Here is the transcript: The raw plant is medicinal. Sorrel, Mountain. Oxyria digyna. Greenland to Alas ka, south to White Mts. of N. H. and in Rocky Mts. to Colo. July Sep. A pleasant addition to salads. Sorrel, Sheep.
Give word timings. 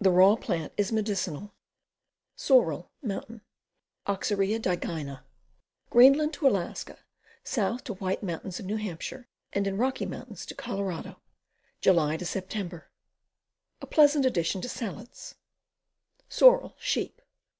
The 0.00 0.10
raw 0.10 0.34
plant 0.34 0.72
is 0.76 0.90
medicinal. 0.90 1.54
Sorrel, 2.34 2.90
Mountain. 3.02 3.40
Oxyria 4.04 4.58
digyna. 4.58 5.22
Greenland 5.90 6.32
to 6.34 6.48
Alas 6.48 6.82
ka, 6.82 6.96
south 7.44 7.84
to 7.84 7.94
White 7.94 8.20
Mts. 8.20 8.58
of 8.58 8.68
N. 8.68 8.80
H. 8.80 9.14
and 9.52 9.68
in 9.68 9.76
Rocky 9.76 10.06
Mts. 10.06 10.44
to 10.46 10.56
Colo. 10.56 11.20
July 11.80 12.16
Sep. 12.16 12.52
A 12.52 13.86
pleasant 13.86 14.26
addition 14.26 14.60
to 14.60 14.68
salads. 14.68 15.36
Sorrel, 16.28 16.74
Sheep. 16.80 17.22